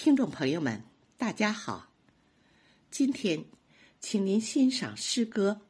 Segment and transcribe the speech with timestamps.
[0.00, 0.84] 听众朋友们，
[1.16, 1.88] 大家好！
[2.88, 3.44] 今天，
[3.98, 5.60] 请您欣赏诗歌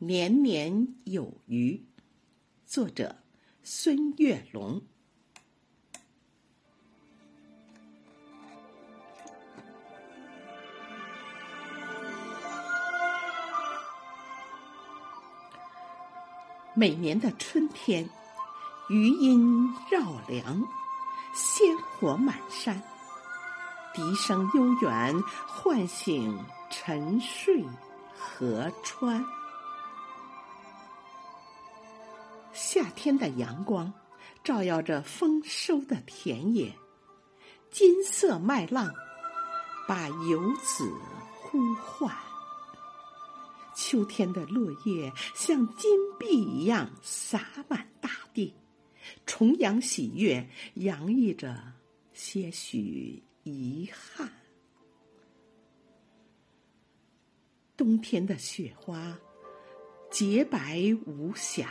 [0.04, 1.72] 《年年有余》，
[2.66, 3.16] 作者
[3.62, 4.82] 孙月龙。
[16.74, 18.06] 每年的春天，
[18.90, 20.62] 余音绕梁，
[21.32, 22.93] 鲜活满山。
[23.94, 26.36] 笛声悠远，唤醒
[26.68, 27.64] 沉睡
[28.12, 29.24] 河川。
[32.52, 33.92] 夏天的阳光
[34.42, 36.76] 照耀着丰收的田野，
[37.70, 38.92] 金色麦浪
[39.86, 40.92] 把游子
[41.32, 42.12] 呼唤。
[43.76, 48.52] 秋天的落叶像金币一样洒满大地，
[49.24, 51.56] 重阳喜悦洋溢着
[52.12, 53.22] 些许。
[53.44, 54.28] 遗憾。
[57.76, 59.18] 冬天的雪花
[60.10, 61.70] 洁白无瑕，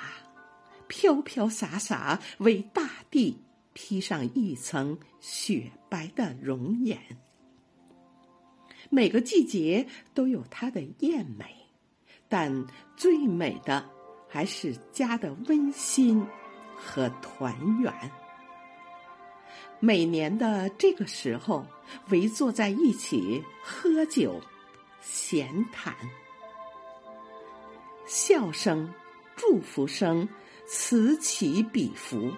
[0.87, 3.37] 飘飘洒洒，为大地
[3.73, 6.99] 披上一层雪白的容颜。
[8.89, 11.45] 每个季节都有它的艳美，
[12.27, 13.89] 但最美的
[14.27, 16.23] 还是家的温馨
[16.75, 17.93] 和团圆。
[19.85, 21.65] 每年的这个时候，
[22.07, 24.39] 围坐在一起喝酒、
[25.01, 25.93] 闲谈，
[28.05, 28.93] 笑声、
[29.35, 30.25] 祝福声
[30.65, 32.31] 此起彼伏，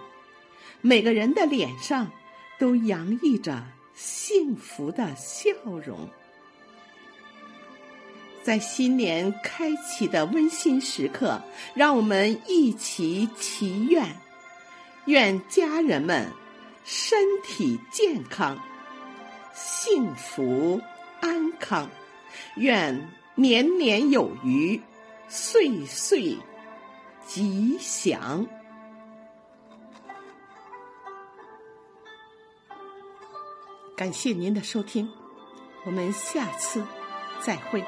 [0.82, 2.12] 每个人的脸上
[2.58, 5.52] 都洋溢着幸福的笑
[5.86, 6.10] 容。
[8.42, 11.40] 在新年开启的温馨时刻，
[11.76, 14.20] 让我们一起祈愿，
[15.06, 16.28] 愿家人们。
[16.86, 18.58] 身体健康，
[19.56, 20.80] 幸福
[21.20, 21.90] 安康，
[22.58, 24.80] 愿年年有余，
[25.28, 26.38] 岁岁
[27.26, 28.46] 吉祥。
[33.98, 35.12] 感谢您的收听，
[35.86, 36.86] 我们下次
[37.42, 37.84] 再会。